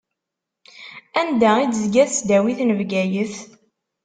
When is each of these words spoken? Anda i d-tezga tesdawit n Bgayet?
Anda 1.19 1.51
i 1.59 1.65
d-tezga 1.67 2.03
tesdawit 2.09 2.59
n 2.63 2.69
Bgayet? 2.79 3.35